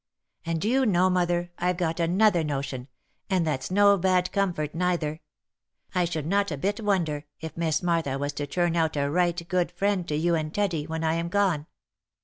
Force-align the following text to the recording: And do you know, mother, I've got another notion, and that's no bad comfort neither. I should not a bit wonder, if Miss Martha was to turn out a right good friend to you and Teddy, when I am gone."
And 0.47 0.59
do 0.59 0.67
you 0.67 0.87
know, 0.87 1.11
mother, 1.11 1.51
I've 1.59 1.77
got 1.77 1.99
another 1.99 2.43
notion, 2.43 2.87
and 3.29 3.45
that's 3.45 3.69
no 3.69 3.99
bad 3.99 4.31
comfort 4.31 4.73
neither. 4.73 5.19
I 5.93 6.05
should 6.05 6.25
not 6.25 6.49
a 6.49 6.57
bit 6.57 6.79
wonder, 6.83 7.25
if 7.39 7.55
Miss 7.55 7.83
Martha 7.83 8.17
was 8.17 8.33
to 8.33 8.47
turn 8.47 8.75
out 8.75 8.97
a 8.97 9.11
right 9.11 9.47
good 9.47 9.71
friend 9.71 10.07
to 10.07 10.15
you 10.15 10.33
and 10.33 10.51
Teddy, 10.51 10.87
when 10.87 11.03
I 11.03 11.13
am 11.13 11.29
gone." 11.29 11.67